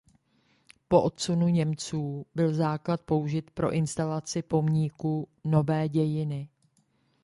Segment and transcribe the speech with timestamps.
[0.87, 6.49] Po odsunu Němců byl základ použit pro instalaci pomníku Nové dějiny.